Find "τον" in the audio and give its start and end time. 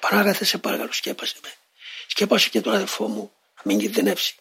2.60-2.74